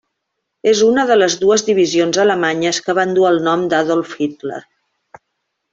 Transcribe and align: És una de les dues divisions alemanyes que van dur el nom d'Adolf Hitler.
És 0.69 0.79
una 0.85 1.03
de 1.11 1.17
les 1.19 1.35
dues 1.43 1.65
divisions 1.67 2.19
alemanyes 2.25 2.81
que 2.87 2.97
van 3.01 3.15
dur 3.19 3.29
el 3.33 3.41
nom 3.51 3.67
d'Adolf 3.75 4.17
Hitler. 4.25 4.63